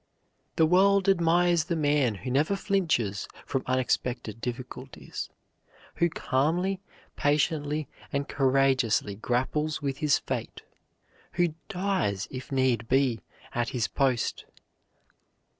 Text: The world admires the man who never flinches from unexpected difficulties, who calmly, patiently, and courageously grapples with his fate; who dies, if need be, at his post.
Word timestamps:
The 0.55 0.65
world 0.65 1.07
admires 1.07 1.65
the 1.65 1.75
man 1.75 2.15
who 2.15 2.31
never 2.31 2.55
flinches 2.55 3.27
from 3.45 3.61
unexpected 3.67 4.41
difficulties, 4.41 5.29
who 5.97 6.09
calmly, 6.09 6.79
patiently, 7.15 7.87
and 8.11 8.27
courageously 8.27 9.13
grapples 9.13 9.79
with 9.79 9.97
his 9.99 10.17
fate; 10.17 10.63
who 11.33 11.53
dies, 11.69 12.27
if 12.31 12.51
need 12.51 12.89
be, 12.89 13.19
at 13.53 13.69
his 13.69 13.87
post. 13.87 14.45